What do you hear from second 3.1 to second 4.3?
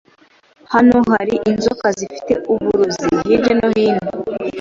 hirya no hino?